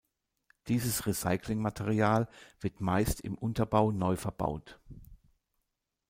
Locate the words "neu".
3.91-4.15